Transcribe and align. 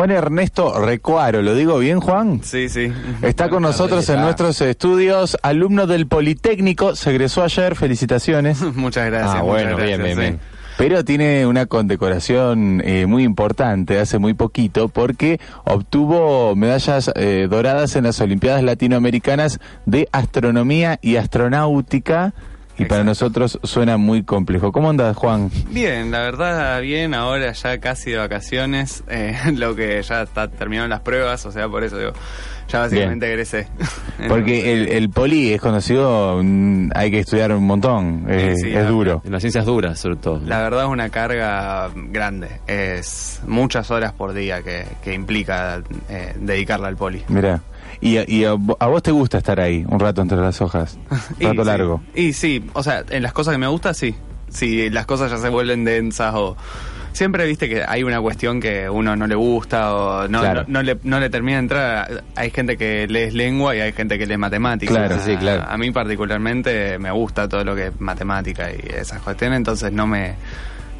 Juan 0.00 0.12
Ernesto 0.12 0.80
Recuaro, 0.82 1.42
¿lo 1.42 1.54
digo 1.54 1.78
bien, 1.78 2.00
Juan? 2.00 2.40
Sí, 2.42 2.70
sí. 2.70 2.90
Está 3.20 3.50
con 3.50 3.62
nosotros 3.62 4.08
en 4.08 4.22
nuestros 4.22 4.58
estudios, 4.62 5.36
alumno 5.42 5.86
del 5.86 6.06
Politécnico, 6.06 6.96
se 6.96 7.10
egresó 7.10 7.42
ayer, 7.42 7.76
felicitaciones. 7.76 8.62
muchas 8.76 9.04
gracias. 9.04 9.34
Ah, 9.36 9.42
bueno, 9.42 9.76
gracias, 9.76 9.98
bien, 9.98 10.02
bien, 10.02 10.14
sí. 10.14 10.20
bien. 10.22 10.40
Pero 10.78 11.04
tiene 11.04 11.44
una 11.44 11.66
condecoración 11.66 12.80
eh, 12.82 13.04
muy 13.04 13.24
importante 13.24 13.98
hace 13.98 14.18
muy 14.18 14.32
poquito 14.32 14.88
porque 14.88 15.38
obtuvo 15.64 16.56
medallas 16.56 17.12
eh, 17.14 17.46
doradas 17.50 17.94
en 17.94 18.04
las 18.04 18.22
Olimpiadas 18.22 18.62
Latinoamericanas 18.62 19.58
de 19.84 20.08
Astronomía 20.12 20.98
y 21.02 21.16
Astronáutica 21.16 22.32
y 22.80 22.84
para 22.86 23.04
nosotros 23.04 23.58
suena 23.62 23.96
muy 23.96 24.22
complejo. 24.22 24.72
¿Cómo 24.72 24.90
andas, 24.90 25.16
Juan? 25.16 25.50
Bien, 25.70 26.10
la 26.10 26.20
verdad, 26.20 26.80
bien. 26.80 27.14
Ahora 27.14 27.52
ya 27.52 27.78
casi 27.78 28.10
de 28.12 28.18
vacaciones, 28.18 29.04
eh, 29.08 29.36
lo 29.54 29.74
que 29.76 30.02
ya 30.02 30.22
está 30.22 30.48
terminaron 30.48 30.90
las 30.90 31.00
pruebas, 31.00 31.44
o 31.46 31.52
sea, 31.52 31.68
por 31.68 31.84
eso 31.84 31.98
digo, 31.98 32.12
ya 32.68 32.80
básicamente 32.80 33.26
egresé. 33.28 33.68
Porque 34.28 34.72
el, 34.72 34.88
el 34.88 35.10
poli 35.10 35.52
es 35.52 35.60
conocido, 35.60 36.40
mm, 36.42 36.90
hay 36.94 37.10
que 37.10 37.20
estudiar 37.20 37.52
un 37.52 37.64
montón, 37.64 38.26
eh, 38.28 38.54
Sí, 38.56 38.62
sí, 38.62 38.68
es 38.70 38.74
la- 38.84 38.90
duro. 38.90 39.22
En 39.24 39.32
las 39.32 39.42
ciencias 39.42 39.64
duras, 39.66 39.98
sobre 39.98 40.16
todo. 40.16 40.40
La 40.44 40.60
verdad 40.62 40.84
es 40.84 40.88
una 40.90 41.08
carga 41.10 41.90
grande. 41.94 42.48
Es 42.66 43.40
muchas 43.46 43.90
horas 43.90 44.12
por 44.12 44.32
día 44.32 44.62
que, 44.62 44.84
que 45.02 45.14
implica 45.14 45.82
eh, 46.08 46.34
dedicarla 46.38 46.88
al 46.88 46.96
poli. 46.96 47.22
Mira. 47.28 47.60
Y, 48.00 48.16
a- 48.18 48.24
y 48.26 48.44
a, 48.44 48.50
a 48.50 48.86
vos 48.86 49.02
te 49.02 49.10
gusta 49.10 49.38
estar 49.38 49.60
ahí, 49.60 49.84
un 49.88 49.98
rato 50.00 50.22
entre 50.22 50.38
las 50.38 50.60
hojas, 50.60 50.98
un 51.40 51.46
rato 51.48 51.62
Y, 51.62 51.64
largo. 51.64 52.02
Sí, 52.14 52.20
y 52.22 52.32
sí, 52.32 52.64
o 52.72 52.82
sea, 52.82 53.04
en 53.10 53.22
las 53.22 53.32
cosas 53.32 53.52
que 53.52 53.58
me 53.58 53.66
gusta, 53.68 53.94
sí. 53.94 54.14
Si 54.48 54.90
las 54.90 55.06
cosas 55.06 55.30
ya 55.30 55.36
se 55.38 55.48
vuelven 55.48 55.84
densas 55.84 56.34
o... 56.34 56.56
Siempre 57.12 57.44
viste 57.44 57.68
que 57.68 57.82
hay 57.82 58.04
una 58.04 58.20
cuestión 58.20 58.60
que 58.60 58.88
uno 58.88 59.16
no 59.16 59.26
le 59.26 59.34
gusta 59.34 59.92
o 59.94 60.28
no, 60.28 60.40
Claro. 60.40 60.62
no, 60.68 60.74
no 60.74 60.82
le, 60.84 60.96
no 61.02 61.18
le 61.18 61.28
termina 61.28 61.56
de 61.56 61.62
entrar. 61.62 62.24
Hay 62.36 62.50
gente 62.50 62.76
que 62.76 63.08
lee 63.08 63.32
lengua 63.32 63.74
y 63.74 63.80
hay 63.80 63.92
gente 63.92 64.16
que 64.16 64.26
lee 64.26 64.36
matemáticas. 64.36 64.96
Claro, 64.96 65.16
sí, 65.18 65.36
claro. 65.36 65.64
A, 65.68 65.76
mí 65.76 65.90
particularmente 65.90 67.00
me 67.00 67.10
gusta 67.10 67.48
todo 67.48 67.64
lo 67.64 67.74
que 67.74 67.88
es 67.88 68.00
matemática 68.00 68.70
y 68.70 68.78
esas 68.94 69.20
cuestiones, 69.22 69.56
entonces 69.56 69.92
no 69.92 70.06
me, 70.06 70.34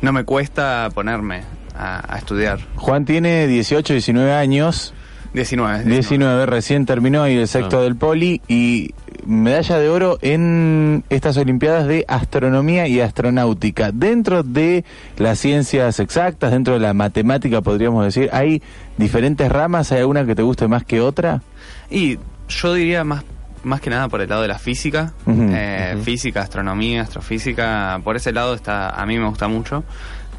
no 0.02 0.12
me 0.12 0.25
cuesta 0.25 0.88
ponerme 0.92 1.42
a, 1.78 2.12
a 2.14 2.19
estudiar. 2.19 2.58
Juan 2.75 3.04
tiene 3.04 3.47
18, 3.47 3.92
19 3.94 4.32
años, 4.32 4.92
19. 5.32 5.84
19 5.84 6.46
recién 6.46 6.86
terminó 6.86 7.28
y 7.28 7.34
el 7.36 7.46
sexto 7.48 7.78
Ah. 7.78 7.82
del 7.82 7.96
poli 7.96 8.40
y 8.48 8.90
medalla 9.26 9.78
de 9.78 9.88
oro 9.88 10.18
en 10.22 11.04
estas 11.10 11.36
Olimpiadas 11.36 11.86
de 11.86 12.04
Astronomía 12.08 12.88
y 12.88 13.00
Astronáutica. 13.00 13.92
Dentro 13.92 14.42
de 14.42 14.84
las 15.18 15.38
ciencias 15.38 16.00
exactas, 16.00 16.50
dentro 16.50 16.74
de 16.74 16.80
la 16.80 16.94
matemática 16.94 17.60
podríamos 17.60 18.04
decir, 18.04 18.28
¿hay 18.32 18.62
diferentes 18.96 19.50
ramas? 19.52 19.92
¿Hay 19.92 19.98
alguna 20.00 20.24
que 20.26 20.34
te 20.34 20.42
guste 20.42 20.66
más 20.68 20.84
que 20.84 21.00
otra? 21.00 21.42
Y 21.90 22.18
yo 22.48 22.74
diría 22.74 23.04
más, 23.04 23.22
más 23.62 23.80
que 23.80 23.90
nada 23.90 24.08
por 24.08 24.20
el 24.22 24.28
lado 24.28 24.42
de 24.42 24.48
la 24.48 24.58
física, 24.58 25.12
eh, 25.28 25.96
física, 26.02 26.40
astronomía, 26.42 27.02
astrofísica, 27.02 28.00
por 28.02 28.16
ese 28.16 28.32
lado 28.32 28.54
está, 28.54 28.90
a 28.90 29.06
mí 29.06 29.18
me 29.18 29.28
gusta 29.28 29.46
mucho. 29.48 29.84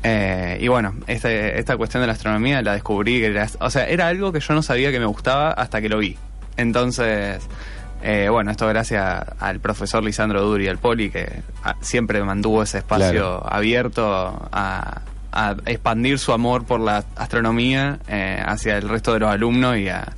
Eh, 0.03 0.57
y 0.61 0.67
bueno, 0.67 0.93
este, 1.07 1.59
esta 1.59 1.77
cuestión 1.77 2.01
de 2.01 2.07
la 2.07 2.13
astronomía 2.13 2.61
la 2.61 2.73
descubrí, 2.73 3.19
que 3.19 3.27
era, 3.27 3.47
o 3.59 3.69
sea, 3.69 3.85
era 3.87 4.07
algo 4.07 4.31
que 4.31 4.39
yo 4.39 4.53
no 4.53 4.63
sabía 4.63 4.91
que 4.91 4.99
me 4.99 5.05
gustaba 5.05 5.51
hasta 5.51 5.79
que 5.81 5.89
lo 5.89 5.99
vi. 5.99 6.17
Entonces, 6.57 7.39
eh, 8.03 8.27
bueno, 8.29 8.49
esto 8.51 8.67
gracias 8.67 9.23
al 9.39 9.59
profesor 9.59 10.03
Lisandro 10.03 10.41
Duri, 10.41 10.67
el 10.67 10.77
poli, 10.79 11.11
que 11.11 11.41
ah, 11.63 11.75
siempre 11.81 12.23
mantuvo 12.23 12.63
ese 12.63 12.79
espacio 12.79 13.11
Claro. 13.11 13.45
abierto 13.47 14.47
a, 14.51 15.01
a 15.31 15.55
expandir 15.65 16.17
su 16.19 16.33
amor 16.33 16.65
por 16.65 16.79
la 16.79 17.03
astronomía 17.15 17.99
eh, 18.07 18.41
hacia 18.45 18.77
el 18.77 18.89
resto 18.89 19.13
de 19.13 19.19
los 19.19 19.29
alumnos 19.31 19.77
y 19.77 19.87
a, 19.89 20.11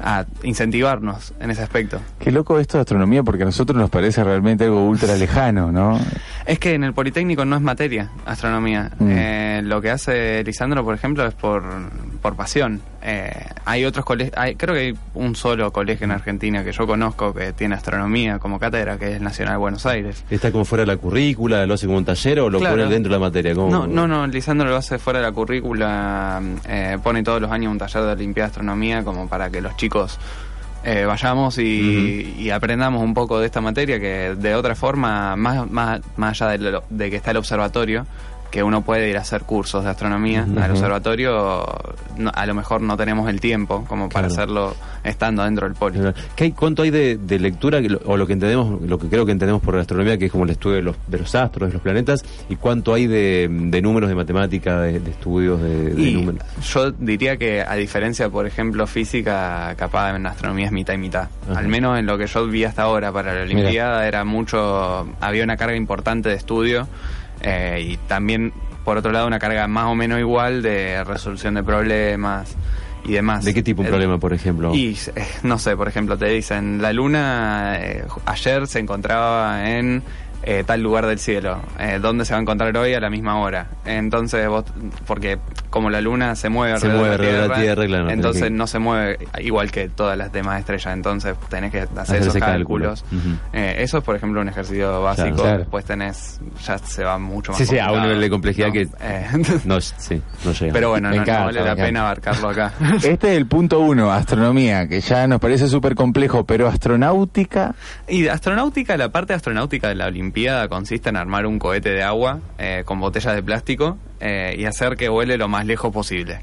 a 0.00 0.24
incentivarnos 0.42 1.34
en 1.40 1.50
ese 1.50 1.62
aspecto. 1.62 2.00
Qué 2.18 2.30
loco 2.30 2.58
esto 2.58 2.78
de 2.78 2.82
astronomía 2.82 3.22
porque 3.22 3.42
a 3.42 3.46
nosotros 3.46 3.76
nos 3.76 3.90
parece 3.90 4.22
realmente 4.22 4.64
algo 4.64 4.86
ultra 4.86 5.16
lejano, 5.16 5.72
¿no? 5.72 5.98
Es 6.46 6.58
que 6.58 6.74
en 6.74 6.84
el 6.84 6.92
Politécnico 6.92 7.44
no 7.44 7.56
es 7.56 7.62
materia, 7.62 8.10
astronomía. 8.24 8.90
Mm. 8.98 9.08
Eh, 9.10 9.60
lo 9.64 9.80
que 9.80 9.90
hace 9.90 10.42
Lisandro, 10.44 10.84
por 10.84 10.94
ejemplo, 10.94 11.26
es 11.26 11.34
por, 11.34 11.62
por 12.18 12.36
pasión. 12.36 12.80
Eh, 13.02 13.32
hay 13.64 13.84
otros 13.84 14.04
colegios, 14.04 14.34
creo 14.56 14.74
que 14.74 14.80
hay 14.80 14.94
un 15.14 15.34
solo 15.36 15.72
colegio 15.72 16.04
en 16.04 16.10
Argentina 16.10 16.64
que 16.64 16.72
yo 16.72 16.86
conozco 16.86 17.32
que 17.32 17.52
tiene 17.52 17.74
astronomía 17.76 18.38
como 18.38 18.58
cátedra, 18.58 18.98
que 18.98 19.14
es 19.14 19.20
Nacional 19.20 19.54
de 19.54 19.58
Buenos 19.58 19.86
Aires. 19.86 20.24
¿Está 20.30 20.50
como 20.52 20.64
fuera 20.64 20.82
de 20.82 20.88
la 20.88 20.96
currícula, 20.96 21.64
lo 21.66 21.74
hace 21.74 21.86
como 21.86 21.98
un 21.98 22.04
taller 22.04 22.40
o 22.40 22.50
lo 22.50 22.58
Claro. 22.58 22.76
pone 22.76 22.88
dentro 22.88 23.10
de 23.12 23.18
la 23.18 23.24
materia? 23.24 23.54
¿Cómo- 23.54 23.70
No, 23.70 23.86
no, 23.86 24.06
no, 24.08 24.26
Lisandro 24.26 24.68
lo 24.68 24.76
hace 24.76 24.98
fuera 24.98 25.20
de 25.20 25.26
la 25.26 25.32
currícula, 25.32 26.42
eh, 26.68 26.98
pone 27.02 27.22
todos 27.22 27.40
los 27.40 27.50
años 27.50 27.70
un 27.72 27.78
taller 27.78 28.02
de 28.02 28.12
Olimpiada 28.12 28.48
de 28.48 28.50
Astronomía 28.50 29.04
como 29.04 29.28
para 29.28 29.50
que 29.50 29.60
los 29.60 29.76
chicos 29.76 30.18
eh, 30.84 31.04
vayamos 31.04 31.58
y, 31.58 32.34
y 32.38 32.50
aprendamos 32.50 33.02
un 33.02 33.12
poco 33.12 33.40
de 33.40 33.46
esta 33.46 33.60
materia 33.60 33.98
que 33.98 34.34
de 34.38 34.54
otra 34.54 34.74
forma, 34.76 35.34
más, 35.36 35.68
más, 35.70 36.00
más 36.16 36.40
allá 36.40 36.52
de, 36.56 36.70
lo- 36.70 36.84
de 36.88 37.10
que 37.10 37.16
está 37.16 37.32
el 37.32 37.36
observatorio, 37.38 38.06
que 38.50 38.62
uno 38.62 38.82
puede 38.82 39.08
ir 39.10 39.16
a 39.18 39.20
hacer 39.20 39.42
cursos 39.42 39.84
de 39.84 39.90
astronomía 39.90 40.46
al 40.60 40.70
observatorio, 40.70 41.66
no- 42.16 42.32
a 42.34 42.46
lo 42.46 42.54
mejor 42.54 42.80
no 42.80 42.96
tenemos 42.96 43.28
el 43.28 43.40
tiempo 43.40 43.84
como 43.86 44.08
para 44.08 44.28
Claro. 44.28 44.42
hacerlo 44.42 44.76
estando 45.04 45.44
dentro 45.44 45.66
del 45.68 45.76
poli. 45.76 46.00
¿Qué 46.34 46.44
hay, 46.44 46.52
¿Cuánto 46.52 46.82
hay 46.82 46.90
de, 46.90 47.16
de 47.18 47.38
lectura 47.38 47.80
que 47.82 47.88
lo- 47.90 48.00
o 48.06 48.16
lo 48.16 48.26
que 48.26 48.32
entendemos, 48.32 48.80
lo 48.82 48.98
que 48.98 49.08
creo 49.08 49.26
que 49.26 49.32
entendemos 49.32 49.62
por 49.62 49.74
la 49.74 49.82
astronomía, 49.82 50.16
que 50.18 50.26
es 50.26 50.32
como 50.32 50.44
el 50.44 50.50
estudio 50.50 50.76
de 50.76 50.82
los, 50.82 50.96
de 51.06 51.18
los 51.18 51.34
astros, 51.34 51.68
de 51.68 51.74
los 51.74 51.82
planetas, 51.82 52.24
y 52.48 52.56
cuánto 52.56 52.94
hay 52.94 53.06
de, 53.06 53.48
de 53.50 53.82
números 53.82 54.08
de 54.08 54.14
matemática, 54.16 54.80
de, 54.80 55.00
de 55.00 55.10
estudios 55.10 55.60
de, 55.62 55.94
Y 56.00 56.14
números? 56.14 56.42
yo 56.72 56.90
diría 56.92 57.36
que 57.36 57.62
a 57.62 57.74
diferencia, 57.74 58.28
por 58.30 58.46
ejemplo, 58.46 58.86
física, 58.86 59.74
capaz 59.76 60.16
en 60.16 60.26
astronomía 60.26 60.66
es 60.66 60.72
mitad 60.72 60.94
y 60.94 60.98
mitad. 60.98 61.28
Ajá. 61.50 61.58
Al 61.60 61.68
menos 61.68 61.98
en 61.98 62.06
lo 62.06 62.16
que 62.18 62.26
yo 62.26 62.46
vi 62.46 62.64
hasta 62.64 62.82
ahora 62.82 63.12
para 63.12 63.34
la 63.34 63.42
Olimpiada 63.42 64.06
era 64.08 64.24
mucho, 64.24 65.06
había 65.20 65.44
una 65.44 65.56
carga 65.56 65.76
importante 65.76 66.28
de 66.30 66.34
estudio 66.34 66.88
eh, 67.42 67.80
y 67.84 67.96
también, 68.08 68.52
por 68.84 68.96
otro 68.96 69.12
lado, 69.12 69.26
una 69.26 69.38
carga 69.38 69.66
más 69.68 69.86
o 69.86 69.94
menos 69.94 70.18
igual 70.18 70.62
de 70.62 71.04
resolución 71.04 71.54
de 71.54 71.62
problemas 71.62 72.56
y 73.04 73.12
demás. 73.12 73.44
¿De 73.44 73.54
qué 73.54 73.62
tipo 73.62 73.82
un 73.82 73.88
problema, 73.88 74.18
por 74.18 74.32
ejemplo? 74.32 74.74
y 74.74 74.96
eh, 75.14 75.26
no 75.42 75.58
sé, 75.58 75.76
por 75.76 75.88
ejemplo, 75.88 76.16
te 76.16 76.26
dicen, 76.26 76.80
la 76.82 76.92
luna 76.92 77.76
eh, 77.80 78.04
ayer 78.26 78.66
se 78.66 78.78
encontraba 78.80 79.70
en 79.70 80.02
eh, 80.42 80.64
tal 80.66 80.80
lugar 80.82 81.06
del 81.06 81.18
cielo, 81.18 81.60
eh, 81.78 81.98
¿dónde 82.00 82.24
se 82.24 82.32
va 82.32 82.38
a 82.38 82.42
encontrar 82.42 82.76
hoy 82.76 82.94
a 82.94 83.00
la 83.00 83.10
misma 83.10 83.38
hora? 83.40 83.66
Entonces 83.84 84.48
vos, 84.48 84.64
porque 85.06 85.38
como 85.70 85.90
la 85.90 86.00
luna 86.00 86.34
se 86.36 86.48
mueve 86.48 86.78
Se 86.78 86.86
alrededor, 86.86 87.00
mueve 87.08 87.10
de, 87.26 87.32
la 87.32 87.44
alrededor 87.44 87.78
de 87.80 87.88
la 87.88 87.96
Tierra, 87.98 88.12
entonces 88.12 88.50
no 88.50 88.66
se 88.66 88.78
mueve 88.78 89.18
igual 89.40 89.70
que 89.70 89.88
todas 89.88 90.16
las 90.16 90.32
demás 90.32 90.60
estrellas, 90.60 90.94
entonces 90.94 91.34
tenés 91.48 91.70
que 91.72 91.80
hacer, 91.80 91.98
Hacer 91.98 92.22
esos 92.22 92.34
cálculo. 92.36 92.94
cálculos. 92.94 93.04
Eh, 93.52 93.76
eso 93.78 93.98
es, 93.98 94.04
por 94.04 94.16
ejemplo, 94.16 94.40
un 94.40 94.48
ejercicio 94.48 95.02
básico, 95.02 95.36
claro. 95.42 95.58
después 95.58 95.84
tenés, 95.84 96.40
ya 96.64 96.78
se 96.78 97.04
va 97.04 97.18
mucho 97.18 97.52
más 97.52 97.58
Sí, 97.58 97.66
sí, 97.66 97.78
a 97.78 97.90
un 97.92 98.02
nivel 98.02 98.20
de 98.20 98.30
complejidad 98.30 98.68
No, 98.68 98.72
que- 98.72 98.88
eh, 99.00 99.26
No, 99.64 99.80
sí, 99.80 100.22
no 100.44 100.52
llega. 100.52 100.72
pero 100.72 100.90
bueno, 100.90 101.08
no, 101.10 101.16
no 101.16 101.22
encanta, 101.22 101.44
vale 101.46 101.60
me 101.60 101.66
la 101.66 101.76
pena 101.76 102.00
abarcarlo 102.02 102.48
acá. 102.48 102.72
Este 103.02 103.32
es 103.32 103.36
el 103.36 103.46
punto 103.46 103.80
uno, 103.80 104.10
astronomía, 104.12 104.86
que 104.88 105.00
ya 105.00 105.26
nos 105.26 105.40
parece 105.40 105.66
súper 105.68 105.94
complejo, 105.94 106.44
pero 106.44 106.68
astronáutica, 106.68 107.74
Y 108.06 108.28
astronáutica, 108.28 108.96
la 108.96 109.10
parte 109.10 109.34
astronáutica 109.34 109.88
de 109.88 109.94
la 109.96 110.06
Olimpiada 110.06 110.27
consiste 110.68 111.08
en 111.08 111.16
armar 111.16 111.46
un 111.46 111.58
cohete 111.58 111.90
de 111.90 112.02
agua 112.02 112.40
eh, 112.58 112.82
con 112.84 113.00
botellas 113.00 113.34
de 113.34 113.42
plástico 113.42 113.98
eh, 114.20 114.54
y 114.58 114.64
hacer 114.64 114.96
que 114.96 115.08
vuele 115.08 115.36
lo 115.36 115.48
más 115.48 115.66
lejos 115.66 115.92
posible. 115.92 116.40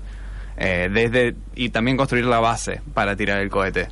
Eh, 0.57 0.89
desde 0.91 1.35
y 1.55 1.69
también 1.69 1.97
construir 1.97 2.25
la 2.25 2.39
base 2.39 2.81
para 2.93 3.15
tirar 3.15 3.39
el 3.39 3.49
cohete. 3.49 3.87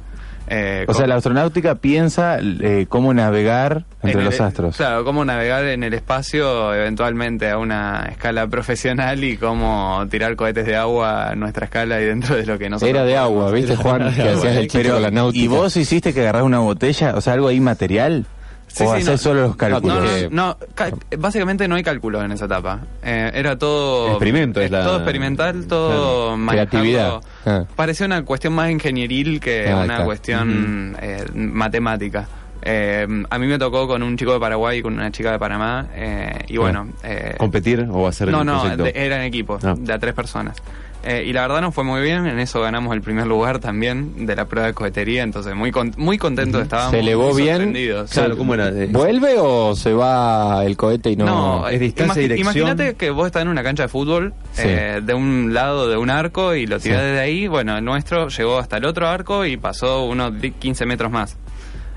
Eh, 0.46 0.84
o 0.90 0.94
sea, 0.94 1.08
la 1.08 1.16
astronáutica 1.16 1.76
piensa 1.76 2.38
eh, 2.42 2.86
cómo 2.90 3.14
navegar 3.14 3.86
entre 4.02 4.20
en 4.20 4.26
los 4.26 4.36
el- 4.36 4.42
astros. 4.46 4.76
Claro, 4.76 5.06
cómo 5.06 5.24
navegar 5.24 5.64
en 5.66 5.84
el 5.84 5.94
espacio 5.94 6.74
eventualmente 6.74 7.50
a 7.50 7.58
una 7.58 8.08
escala 8.12 8.46
profesional 8.48 9.24
y 9.24 9.38
cómo 9.38 10.06
tirar 10.10 10.36
cohetes 10.36 10.66
de 10.66 10.76
agua 10.76 11.30
a 11.30 11.36
nuestra 11.36 11.66
escala 11.66 12.02
y 12.02 12.06
dentro 12.06 12.36
de 12.36 12.46
lo 12.46 12.58
que 12.60 12.70
nosotros 12.70 12.90
Era 12.90 13.06
de 13.06 13.14
podemos. 13.14 13.26
agua, 13.38 13.52
¿viste, 13.52 13.76
Juan? 13.78 14.14
Que 14.16 14.22
hacías 14.30 14.56
el 14.58 14.68
Pero, 14.72 14.94
con 14.96 15.02
la 15.02 15.12
náutica. 15.12 15.44
¿y 15.44 15.48
vos 15.48 15.78
hiciste 15.78 16.14
que 16.14 16.20
agarrás 16.22 16.44
una 16.44 16.60
botella? 16.60 17.14
O 17.16 17.22
sea, 17.22 17.34
algo 17.34 17.48
ahí 17.48 17.62
material? 17.62 18.26
Sí, 18.74 18.84
¿O 18.86 18.98
sí, 18.98 19.04
no. 19.04 19.18
solo 19.20 19.42
los 19.42 19.56
cálculos? 19.56 20.02
No, 20.02 20.02
no, 20.02 20.30
no, 20.32 20.58
ca- 20.74 20.90
básicamente 21.20 21.68
no 21.68 21.76
hay 21.76 21.84
cálculos 21.84 22.24
en 22.24 22.32
esa 22.32 22.46
etapa. 22.46 22.80
Eh, 23.04 23.30
era 23.36 23.56
todo 23.56 24.10
Experimento 24.10 24.60
es 24.62 24.68
eh, 24.68 24.74
la- 24.74 24.84
todo 24.84 24.96
experimental, 24.98 25.68
todo 25.68 26.36
Claro. 26.36 26.48
Creatividad. 26.52 27.22
Ah. 27.46 27.66
Parecía 27.76 28.08
una 28.08 28.26
cuestión 28.26 28.54
más 28.54 28.72
ingenieril 28.72 29.40
que 29.40 29.70
Ah, 29.70 29.84
una 29.84 30.04
cuestión 30.04 30.98
eh, 31.00 31.24
matemática. 31.36 32.28
Eh, 32.64 33.06
a 33.30 33.38
mí 33.40 33.46
me 33.46 33.60
tocó 33.60 33.88
con 33.88 34.02
un 34.02 34.18
chico 34.18 34.34
de 34.34 34.40
Paraguay 34.40 34.80
y 34.80 34.82
con 34.82 34.94
una 34.94 35.12
chica 35.12 35.32
de 35.34 35.38
Panamá 35.38 35.88
eh, 35.94 36.46
y 36.48 36.58
bueno, 36.58 36.88
eh, 37.04 37.36
¿Competir 37.38 37.86
o 37.92 38.08
hacer 38.08 38.30
no, 38.30 38.40
el 38.42 38.46
no, 38.48 38.60
proyecto? 38.62 38.84
de- 38.86 38.94
eran 39.06 39.22
equipos 39.22 39.64
Ah. 39.66 39.76
de 39.78 39.94
a 39.94 40.00
tres 40.00 40.14
personas. 40.16 40.58
Eh, 41.06 41.26
y 41.28 41.34
la 41.34 41.42
verdad 41.42 41.60
nos 41.62 41.76
fue 41.76 41.84
muy 41.84 42.02
bien, 42.02 42.26
en 42.26 42.40
eso 42.40 42.62
ganamos 42.62 42.94
el 42.94 43.02
primer 43.02 43.28
lugar 43.28 43.60
también 43.60 44.26
de 44.26 44.36
la 44.38 44.46
prueba 44.46 44.68
de 44.68 44.74
cohetería, 44.74 45.24
entonces 45.24 45.54
muy 45.54 45.70
con- 45.70 45.94
muy 45.98 46.18
contentos 46.18 46.62
estábamos. 46.62 46.92
¿Se 46.92 47.00
elevó 47.00 47.34
bien? 47.36 47.56
sorprendidos. 47.58 48.12
Claro, 48.12 48.38
¿cómo 48.38 48.54
era? 48.54 48.72
¿Vuelve 48.90 49.36
o 49.38 49.76
se 49.76 49.92
va 49.94 50.64
el 50.64 50.78
cohete 50.78 51.12
y 51.12 51.16
no? 51.18 51.26
No, 51.26 51.68
es 51.68 51.80
distancia 51.82 52.22
dirección. 52.22 52.56
Imagínate 52.56 52.96
que 52.96 53.10
vos 53.10 53.26
estás 53.26 53.42
en 53.42 53.50
una 53.50 53.64
cancha 53.64 53.84
de 53.84 53.90
fútbol, 53.90 54.34
Sí. 54.54 54.62
eh, 54.66 55.02
de 55.04 55.14
un 55.14 55.54
lado 55.54 55.90
de 55.90 55.98
un 55.98 56.10
arco 56.10 56.56
y 56.56 56.68
lo 56.68 56.80
tirás 56.80 57.00
Sí. 57.02 57.06
desde 57.06 57.20
ahí. 57.20 57.48
Bueno, 57.48 57.78
el 57.78 57.84
nuestro 57.84 58.30
llegó 58.30 58.58
hasta 58.58 58.78
el 58.78 58.86
otro 58.86 59.08
arco 59.10 59.46
y 59.46 59.58
pasó 59.58 60.06
unos 60.06 60.40
di- 60.40 60.52
15 60.52 60.86
metros 60.86 61.12
más. 61.12 61.38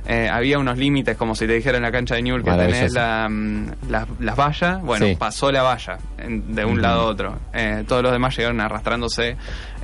Eh, 0.09 0.29
había 0.29 0.59
unos 0.59 0.79
límites, 0.79 1.17
como 1.17 1.35
si 1.35 1.47
te 1.47 1.55
dijera 1.55 1.79
en 1.79 1.83
la 1.83 1.91
cancha 1.91 2.15
de 2.15 2.23
Newell 2.23 2.43
que 2.45 2.51
tenés 2.53 2.67
Maravilloso. 2.69 2.95
la, 2.95 3.29
mm, 3.29 3.67
las- 3.91 4.07
las 4.21 4.37
vallas. 4.37 4.81
Bueno, 4.83 5.07
Sí. 5.07 5.17
pasó 5.19 5.51
la 5.51 5.63
valla 5.63 5.99
en- 6.19 6.55
de 6.55 6.65
un 6.65 6.81
lado 6.81 7.01
a 7.03 7.05
otro. 7.07 7.39
Eh, 7.53 7.85
todos 7.89 8.03
los 8.03 8.13
demás 8.13 8.37
llegaron 8.37 8.61
arrastrándose 8.61 9.37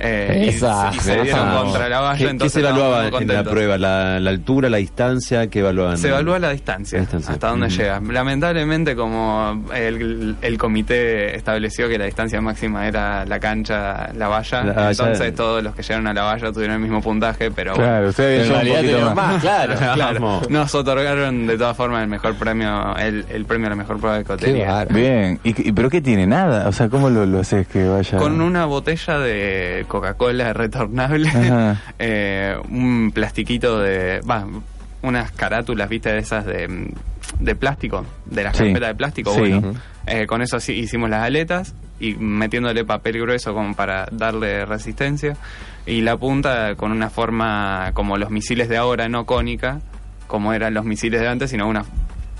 eh, 0.03 0.43
y, 0.45 0.49
Esa. 0.49 0.91
y 0.93 0.99
se 0.99 1.21
dieron 1.21 1.49
contra 1.63 1.87
la 1.89 1.99
valla. 2.01 2.17
¿Qué, 2.17 2.23
qué 2.25 2.29
entonces 2.31 2.53
se 2.53 2.59
evaluaba 2.59 3.07
en 3.07 3.27
la 3.27 3.43
prueba? 3.43 3.77
¿La, 3.77 4.19
la 4.19 4.29
altura, 4.29 4.69
la 4.69 4.77
distancia? 4.77 5.47
¿Qué 5.47 5.59
evaluaban? 5.59 5.97
Se 5.97 6.09
evalúa 6.09 6.39
la 6.39 6.49
distancia, 6.51 6.97
La 6.97 7.01
distancia. 7.03 7.33
hasta 7.33 7.47
dónde 7.49 7.69
llega. 7.69 7.99
Lamentablemente, 8.01 8.95
como 8.95 9.63
el, 9.73 10.35
el 10.41 10.57
comité 10.57 11.35
estableció 11.35 11.87
que 11.87 11.97
la 11.97 12.05
distancia 12.05 12.41
máxima 12.41 12.87
era 12.87 13.25
la 13.25 13.39
cancha, 13.39 14.11
la 14.13 14.27
valla, 14.27 14.63
La- 14.63 14.91
entonces 14.91 15.29
ya- 15.31 15.35
todos 15.35 15.63
los 15.63 15.75
que 15.75 15.81
llegaron 15.83 16.07
a 16.07 16.13
la 16.13 16.23
valla 16.23 16.51
tuvieron 16.51 16.75
el 16.75 16.81
mismo 16.81 17.01
puntaje, 17.01 17.51
pero 17.51 17.73
Claro, 17.73 18.09
En 18.17 18.49
realidad 18.49 19.13
más. 19.13 19.43
más, 20.19 20.19
nos 20.49 20.75
otorgaron 20.75 21.47
de 21.47 21.57
todas 21.57 21.75
formas 21.77 22.03
el 22.03 22.09
mejor 22.09 22.35
premio, 22.35 22.95
el, 22.97 23.25
el 23.29 23.45
premio 23.45 23.67
a 23.67 23.69
la 23.71 23.75
mejor 23.75 23.99
prueba 23.99 24.17
de 24.17 24.23
cotería. 24.23 24.85
Bien, 24.85 25.39
¿Y, 25.43 25.69
y 25.69 25.71
pero 25.71 25.89
qué 25.89 26.01
tiene? 26.01 26.25
Nada. 26.27 26.67
O 26.67 26.71
sea, 26.71 26.89
¿cómo 26.89 27.09
lo, 27.09 27.25
lo 27.25 27.39
haces 27.39 27.67
que 27.67 27.87
vaya? 27.87 28.17
Con 28.17 28.41
una 28.41 28.65
botella 28.65 29.19
de 29.19 29.85
Coca-Cola 29.93 30.53
retornable, 30.53 31.29
eh, 31.99 32.55
un 32.69 33.11
plastiquito 33.13 33.79
de. 33.79 34.21
Va, 34.21 34.43
unas 35.03 35.31
carátulas, 35.33 35.87
viste, 35.87 36.11
de 36.11 36.17
esas 36.17 36.45
de, 36.45 36.91
de 37.39 37.55
plástico, 37.55 38.03
de 38.25 38.43
las 38.43 38.57
Sí. 38.57 38.63
carpetas 38.63 38.89
de 38.89 38.95
plástico. 38.95 39.33
Sí. 39.35 39.39
Bueno, 39.41 39.73
eh, 40.07 40.25
con 40.25 40.41
eso 40.41 40.59
sí 40.59 40.73
hicimos 40.73 41.09
las 41.11 41.23
aletas 41.23 41.75
y 41.99 42.15
metiéndole 42.15 42.83
papel 42.85 43.19
grueso 43.21 43.53
como 43.53 43.75
para 43.75 44.07
darle 44.11 44.65
resistencia. 44.65 45.37
Y 45.85 46.01
la 46.01 46.17
punta 46.17 46.73
con 46.75 46.91
una 46.91 47.09
forma 47.11 47.91
como 47.93 48.17
los 48.17 48.31
misiles 48.31 48.69
de 48.69 48.77
ahora, 48.77 49.09
no 49.09 49.25
cónica, 49.25 49.79
como 50.25 50.53
eran 50.53 50.73
los 50.73 50.85
misiles 50.85 51.21
de 51.21 51.27
antes, 51.27 51.51
sino 51.51 51.67
una 51.67 51.83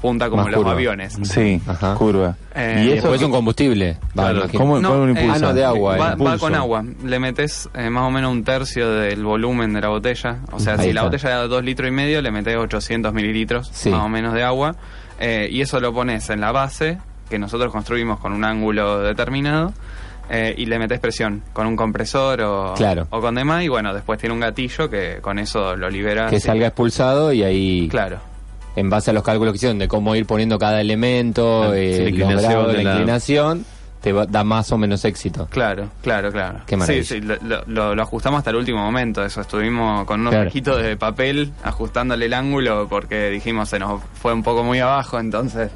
punta 0.03 0.29
como 0.29 0.43
Más 0.43 0.51
los 0.51 0.57
curva. 0.59 0.71
aviones. 0.73 1.17
Sí, 1.23 1.59
Ajá. 1.65 1.95
curva. 1.95 2.35
Eh, 2.53 2.83
y 2.85 2.91
eso 2.91 3.07
después 3.09 3.23
un 3.23 3.31
combustible. 3.31 3.97
Va, 4.09 4.29
Claro. 4.31 4.41
¿cómo, 4.55 4.73
cómo 4.75 4.95
lo 5.05 5.09
impulsa? 5.09 5.33
Ah, 5.35 5.39
no, 5.39 5.53
de 5.53 5.63
agua, 5.65 5.97
Va, 5.97 6.35
eh. 6.35 6.37
con 6.37 6.53
agua. 6.53 6.83
Le 7.03 7.19
metes 7.19 7.67
eh, 7.73 7.89
más 7.89 8.03
o 8.03 8.11
menos 8.11 8.31
un 8.31 8.43
tercio 8.43 8.91
del 8.91 9.23
volumen 9.23 9.73
de 9.73 9.81
la 9.81 9.87
botella. 9.87 10.39
O 10.51 10.59
sea, 10.59 10.73
Ahí 10.75 10.87
si 10.89 10.93
la 10.93 11.03
botella 11.03 11.29
era 11.29 11.47
2 11.47 11.63
litros 11.63 11.87
y 11.87 11.91
medio, 11.91 12.21
le 12.21 12.29
metes 12.31 12.55
800 12.55 13.13
mililitros 13.13 13.69
Sí. 13.71 13.89
más 13.89 14.01
o 14.01 14.09
menos 14.09 14.33
de 14.33 14.43
agua. 14.43 14.75
Eh, 15.19 15.47
y 15.49 15.61
eso 15.61 15.79
lo 15.79 15.93
pones 15.93 16.29
en 16.29 16.41
la 16.41 16.51
base, 16.51 16.97
que 17.29 17.39
nosotros 17.39 17.71
construimos 17.71 18.19
con 18.19 18.33
un 18.33 18.43
ángulo 18.45 18.99
determinado. 18.99 19.73
eh, 20.29 20.55
y 20.57 20.65
le 20.67 20.79
metes 20.79 21.01
presión 21.01 21.43
con 21.51 21.67
un 21.67 21.75
compresor 21.75 22.41
o, 22.41 22.73
Claro. 22.75 23.07
o 23.09 23.19
con 23.19 23.35
demás. 23.35 23.61
Y 23.63 23.67
bueno, 23.67 23.93
después 23.93 24.17
tiene 24.19 24.33
un 24.33 24.39
gatillo 24.39 24.89
que 24.89 25.17
con 25.21 25.37
eso 25.37 25.75
lo 25.75 25.89
libera. 25.89 26.27
Que 26.29 26.39
salga 26.39 26.67
expulsado 26.67 27.33
y 27.33 27.43
ahí, 27.43 27.87
Claro. 27.89 28.19
En 28.75 28.89
base 28.89 29.11
a 29.11 29.13
los 29.13 29.23
cálculos 29.23 29.53
que 29.53 29.57
hicieron 29.57 29.79
de 29.79 29.87
cómo 29.87 30.15
ir 30.15 30.25
poniendo 30.25 30.57
cada 30.57 30.81
elemento, 30.81 31.71
Ah, 31.71 31.77
eh, 31.77 31.99
la 32.03 32.09
inclinación 32.09 32.67
de 32.67 32.73
la 32.73 32.83
la- 32.83 32.91
inclinación, 32.93 33.65
te 34.01 34.11
va- 34.11 34.25
da 34.25 34.43
más 34.43 34.69
o 34.73 34.77
menos 34.77 35.05
éxito. 35.05 35.47
Claro, 35.49 35.87
claro, 36.01 36.29
claro. 36.31 36.59
Qué. 36.65 36.77
Sí, 36.81 37.03
sí, 37.05 37.21
lo, 37.21 37.35
lo- 37.67 37.95
lo 37.95 38.01
ajustamos 38.03 38.39
hasta 38.39 38.49
el 38.49 38.57
último 38.57 38.79
momento. 38.79 39.23
Eso 39.23 39.39
estuvimos 39.41 40.05
con 40.05 40.19
unos 40.21 40.33
Claro. 40.33 40.77
de 40.77 40.97
papel 40.97 41.53
ajustándole 41.63 42.25
el 42.25 42.33
ángulo 42.33 42.87
porque 42.89 43.29
dijimos 43.29 43.69
se 43.69 43.79
nos 43.79 44.01
fue 44.21 44.33
un 44.33 44.43
poco 44.43 44.61
muy 44.63 44.79
abajo, 44.79 45.19
entonces. 45.19 45.69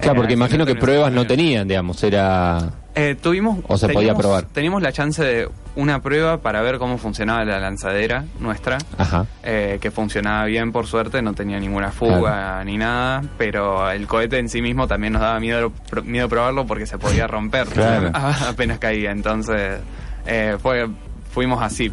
Claro, 0.00 0.12
eh, 0.14 0.16
porque 0.16 0.32
al 0.32 0.38
imagino 0.38 0.64
que 0.64 0.76
pruebas 0.76 1.12
no 1.12 1.26
tenían, 1.26 1.68
digamos, 1.68 2.02
era... 2.04 2.70
Eh, 2.96 3.16
tuvimos. 3.20 3.58
O 3.66 3.76
se 3.76 3.86
podía 3.88 3.98
teníamos- 4.00 4.22
probar. 4.22 4.44
Teníamos 4.44 4.82
la 4.82 4.92
chance 4.92 5.22
de 5.24 5.48
una 5.76 6.00
prueba 6.00 6.38
para 6.38 6.62
ver 6.62 6.78
cómo 6.78 6.96
funcionaba 6.98 7.44
la 7.44 7.58
lanzadera 7.58 8.24
nuestra. 8.38 8.78
Ajá. 8.96 9.26
eh, 9.42 9.78
que 9.80 9.90
funcionaba 9.90 10.44
bien 10.46 10.70
por 10.72 10.86
suerte, 10.86 11.20
no 11.20 11.34
tenía 11.34 11.58
ninguna 11.58 11.90
fuga 11.90 12.62
ni 12.64 12.76
nada, 12.78 13.22
pero 13.36 13.90
el 13.90 14.06
cohete 14.06 14.38
en 14.38 14.48
sí 14.48 14.62
mismo 14.62 14.86
también 14.86 15.12
nos 15.14 15.22
daba 15.22 15.40
miedo, 15.40 15.72
miedo 16.04 16.28
probarlo 16.28 16.66
porque 16.66 16.86
se 16.86 16.96
podía 16.98 17.26
romper 17.26 17.66
Claro. 17.66 18.10
apenas 18.48 18.78
caía, 18.78 19.10
entonces 19.10 19.80
eh, 20.26 20.56
fue, 20.62 20.88
fuimos 21.32 21.62
así, 21.62 21.90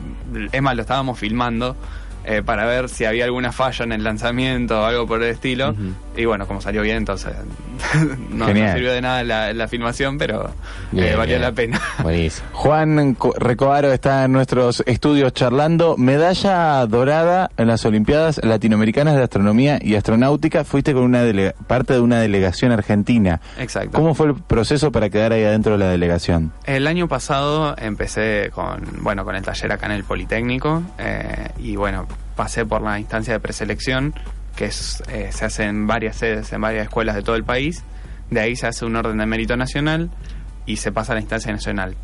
es 0.52 0.62
más, 0.62 0.76
lo 0.76 0.82
estábamos 0.84 1.18
filmando 1.20 1.76
eh, 2.24 2.44
para 2.46 2.66
ver 2.66 2.88
si 2.88 3.04
había 3.06 3.26
alguna 3.26 3.52
falla 3.52 3.84
en 3.84 3.92
el 3.94 4.04
lanzamiento 4.04 4.80
o 4.82 4.86
algo 4.86 5.08
por 5.08 5.24
el 5.24 5.30
estilo, 5.30 5.74
y 6.16 6.26
bueno, 6.26 6.46
como 6.48 6.60
salió 6.62 6.82
bien, 6.82 6.98
entonces 6.98 7.34
no, 8.30 8.48
no 8.48 8.54
sirvió 8.74 8.92
de 8.92 9.02
nada 9.02 9.24
la, 9.24 9.54
la 9.54 9.68
filmación, 9.68 10.18
pero 10.18 10.50
eh, 10.96 11.16
valió 11.16 11.36
bien. 11.38 11.42
la 11.42 11.52
pena. 11.52 11.82
Buenísimo. 12.04 12.48
Juan 12.54 13.14
Co- 13.16 13.34
Recoaro 13.38 13.92
está 13.94 14.26
en 14.26 14.32
nuestros 14.34 14.84
estudios 14.86 15.34
charlando. 15.34 15.96
Medalla 15.98 16.86
dorada 16.86 17.50
en 17.58 17.68
las 17.68 17.86
Olimpiadas 17.86 18.42
Latinoamericanas 18.44 19.16
de 19.16 19.24
Astronomía 19.24 19.80
y 19.82 19.96
Astronáutica. 19.96 20.64
Fuiste 20.64 20.94
con 20.94 21.04
una 21.04 21.24
delega- 21.24 21.54
parte 21.68 21.94
de 21.94 22.00
una 22.02 22.20
delegación 22.20 22.72
argentina. 22.72 23.40
Exacto. 23.58 23.92
¿Cómo 23.98 24.14
fue 24.14 24.28
el 24.28 24.36
proceso 24.36 24.92
para 24.92 25.10
quedar 25.10 25.32
ahí 25.34 25.44
adentro 25.44 25.74
de 25.74 25.78
la 25.80 25.90
delegación? 25.90 26.52
El 26.66 26.88
año 26.88 27.08
pasado 27.08 27.76
empecé 27.78 28.52
con, 28.54 28.82
bueno, 29.02 29.24
con 29.26 29.36
el 29.36 29.44
taller 29.44 29.72
acá 29.72 29.86
en 29.88 29.94
el 29.94 30.04
Politécnico 30.04 30.84
eh, 31.00 31.50
y 31.60 31.76
bueno, 31.76 32.06
pasé 32.36 32.66
por 32.66 32.82
la 32.82 33.00
instancia 33.00 33.34
de 33.34 33.40
preselección 33.40 34.14
que 34.56 34.66
es, 34.66 35.02
eh, 35.10 35.30
se 35.32 35.46
hace 35.46 35.64
en 35.64 35.88
varias 35.88 36.18
sedes, 36.18 36.52
en 36.54 36.62
varias 36.62 36.84
escuelas 36.84 37.16
de 37.16 37.22
todo 37.24 37.36
el 37.36 37.44
país. 37.44 37.84
De 38.30 38.40
ahí 38.40 38.56
se 38.56 38.68
hace 38.68 38.86
un 38.86 38.96
orden 38.96 39.18
de 39.18 39.26
mérito 39.26 39.56
nacional 39.58 40.10
y 40.66 40.78
se 40.78 40.92
pasa 40.92 41.14
a 41.14 41.16
la 41.16 41.22
instancia 41.22 41.52
nacional. 41.52 41.96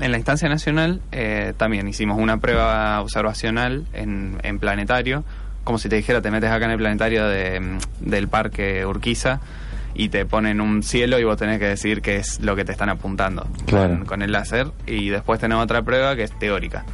En 0.00 0.10
la 0.10 0.16
instancia 0.16 0.48
nacional 0.48 1.00
eh, 1.12 1.52
también 1.56 1.86
hicimos 1.88 2.18
una 2.18 2.38
prueba 2.38 3.00
observacional 3.00 3.86
en, 3.92 4.38
en 4.42 4.58
planetario, 4.58 5.24
como 5.64 5.78
si 5.78 5.88
te 5.88 5.96
dijera, 5.96 6.20
te 6.22 6.30
metes 6.30 6.50
acá 6.50 6.64
en 6.64 6.72
el 6.72 6.78
planetario 6.78 7.26
de, 7.28 7.60
mm, 7.60 7.78
del 8.00 8.28
parque 8.28 8.84
Urquiza 8.84 9.40
y 9.94 10.08
te 10.08 10.24
ponen 10.24 10.60
un 10.62 10.82
cielo 10.82 11.18
y 11.18 11.24
vos 11.24 11.36
tenés 11.36 11.58
que 11.58 11.66
decir 11.66 12.00
qué 12.00 12.16
es 12.16 12.40
lo 12.40 12.56
que 12.56 12.64
te 12.64 12.72
están 12.72 12.88
apuntando 12.88 13.46
Claro. 13.66 13.90
con, 13.98 14.06
con 14.06 14.22
el 14.22 14.32
láser 14.32 14.68
y 14.86 15.10
después 15.10 15.38
tenemos 15.38 15.62
otra 15.64 15.82
prueba 15.82 16.16
que 16.16 16.22
es 16.24 16.36
teórica. 16.38 16.84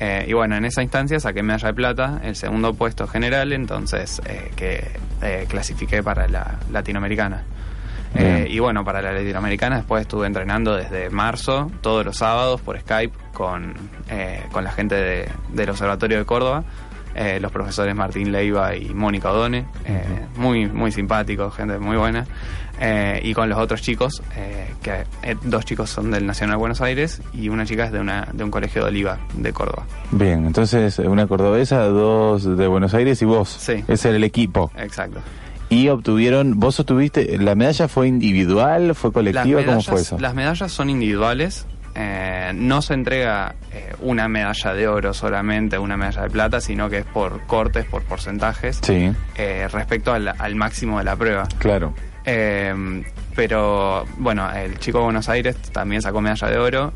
Eh, 0.00 0.26
y 0.28 0.32
bueno, 0.32 0.56
en 0.56 0.64
esa 0.64 0.82
instancia 0.82 1.18
saqué 1.18 1.42
medalla 1.42 1.68
de 1.68 1.74
plata, 1.74 2.20
el 2.22 2.36
segundo 2.36 2.72
puesto 2.74 3.06
general, 3.08 3.52
entonces 3.52 4.22
eh, 4.26 4.50
que 4.54 4.86
eh, 5.22 5.46
clasifiqué 5.48 6.02
para 6.02 6.28
la 6.28 6.58
latinoamericana. 6.70 7.42
Eh, 8.14 8.46
y 8.48 8.58
bueno, 8.58 8.84
para 8.84 9.02
la 9.02 9.12
latinoamericana 9.12 9.76
después 9.76 10.02
estuve 10.02 10.26
entrenando 10.26 10.74
desde 10.74 11.10
marzo, 11.10 11.70
todos 11.82 12.06
los 12.06 12.16
sábados 12.16 12.60
por 12.62 12.78
Skype 12.80 13.12
con, 13.34 13.74
eh, 14.08 14.44
con 14.50 14.64
la 14.64 14.70
gente 14.72 14.94
de- 14.94 15.28
del 15.52 15.68
Observatorio 15.70 16.18
de 16.18 16.24
Córdoba, 16.24 16.64
eh, 17.18 17.40
los 17.40 17.50
profesores 17.50 17.96
Martín 17.96 18.30
Leiva 18.30 18.76
y 18.76 18.94
Mónica 18.94 19.32
Odone, 19.32 19.66
eh, 19.84 20.26
muy, 20.36 20.66
muy 20.66 20.92
simpáticos, 20.92 21.52
gente 21.52 21.76
muy 21.78 21.96
buena, 21.96 22.24
eh, 22.80 23.20
y 23.24 23.34
con 23.34 23.48
los 23.48 23.58
otros 23.58 23.82
chicos, 23.82 24.22
eh, 24.36 24.72
que 24.80 25.04
dos 25.42 25.64
chicos 25.64 25.90
son 25.90 26.12
del 26.12 26.24
Nacional 26.24 26.54
de 26.54 26.60
Buenos 26.60 26.80
Aires 26.80 27.20
y 27.34 27.48
una 27.48 27.66
chica 27.66 27.86
es 27.86 27.92
de, 27.92 27.98
una, 27.98 28.28
de 28.32 28.44
un 28.44 28.52
colegio 28.52 28.82
de 28.82 28.88
Oliva, 28.88 29.18
de 29.34 29.52
Córdoba. 29.52 29.84
Bien, 30.12 30.46
entonces 30.46 31.00
una 31.00 31.26
cordobesa, 31.26 31.82
dos 31.86 32.56
de 32.56 32.66
Buenos 32.68 32.94
Aires 32.94 33.20
y 33.20 33.24
vos. 33.24 33.48
Sí. 33.48 33.84
Ese 33.88 34.10
era 34.10 34.16
el 34.16 34.24
equipo. 34.24 34.70
Exacto. 34.76 35.18
Y 35.70 35.88
obtuvieron, 35.88 36.60
vos 36.60 36.78
obtuviste, 36.78 37.36
¿la 37.38 37.56
medalla 37.56 37.88
fue 37.88 38.06
individual, 38.06 38.94
fue 38.94 39.12
colectiva? 39.12 39.64
¿Cómo 39.64 39.82
fue 39.82 40.00
eso? 40.00 40.18
Las 40.20 40.34
medallas 40.34 40.70
son 40.70 40.88
individuales. 40.88 41.66
Eh, 42.00 42.52
no 42.54 42.80
se 42.80 42.94
entrega 42.94 43.56
eh, 43.72 43.92
una 44.00 44.28
medalla 44.28 44.72
de 44.72 44.86
oro 44.86 45.12
solamente, 45.12 45.76
una 45.78 45.96
medalla 45.96 46.22
de 46.22 46.30
plata, 46.30 46.60
sino 46.60 46.88
que 46.88 46.98
es 46.98 47.04
por 47.04 47.42
cortes, 47.46 47.84
por 47.86 48.02
porcentajes, 48.04 48.78
Sí, 48.82 49.10
eh, 49.36 49.66
respecto 49.72 50.12
al, 50.12 50.28
al 50.28 50.54
máximo 50.54 50.98
de 50.98 51.04
la 51.04 51.16
prueba. 51.16 51.48
claro. 51.58 51.92
Eh, 52.24 53.02
pero 53.34 54.04
bueno, 54.18 54.50
el 54.52 54.78
chico 54.78 54.98
de 54.98 55.04
Buenos 55.04 55.28
Aires 55.28 55.56
también 55.72 56.02
sacó 56.02 56.20
medalla 56.20 56.48
de 56.48 56.58
oro 56.58 56.92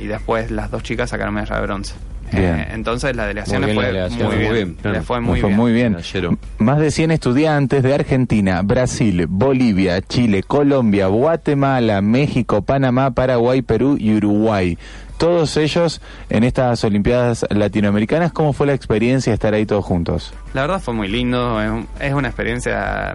y 0.00 0.06
después 0.06 0.50
las 0.50 0.70
dos 0.70 0.82
chicas 0.82 1.10
sacaron 1.10 1.34
medalla 1.34 1.56
de 1.56 1.62
bronce. 1.62 1.94
Bien. 2.32 2.60
Eh, 2.60 2.68
entonces 2.72 3.14
la 3.16 3.26
delegación 3.26 3.62
Muy 3.62 3.66
le 3.68 3.72
bien 3.72 3.76
fue 3.84 3.92
la 3.92 3.98
delegación, 4.08 4.28
muy 4.28 4.38
bien. 4.38 4.52
bien, 4.52 4.74
claro. 4.80 4.96
Le 4.98 5.02
fue 5.02 5.20
muy 5.20 5.40
fue 5.40 5.48
bien. 5.48 5.58
muy 5.60 5.72
bien. 5.72 5.92
Medallero. 5.92 6.38
Más 6.58 6.78
de 6.78 6.90
100 6.90 7.10
estudiantes 7.10 7.82
de 7.82 7.94
Argentina, 7.94 8.62
Brasil, 8.62 9.26
Bolivia, 9.28 10.00
Chile, 10.02 10.42
Colombia, 10.42 11.06
Guatemala, 11.08 12.00
México, 12.02 12.62
Panamá, 12.62 13.10
Paraguay, 13.12 13.62
Perú 13.62 13.96
y 13.98 14.14
Uruguay. 14.16 14.78
Todos 15.18 15.56
ellos 15.58 16.00
en 16.30 16.44
estas 16.44 16.82
Olimpiadas 16.82 17.44
Latinoamericanas, 17.50 18.32
¿cómo 18.32 18.54
fue 18.54 18.66
la 18.66 18.72
experiencia 18.72 19.34
estar 19.34 19.52
ahí 19.52 19.66
todos 19.66 19.84
juntos? 19.84 20.32
La 20.54 20.62
verdad 20.62 20.80
fue 20.80 20.94
muy 20.94 21.08
lindo, 21.08 21.60
es, 21.60 21.70
es 22.00 22.14
una 22.14 22.28
experiencia 22.28 23.14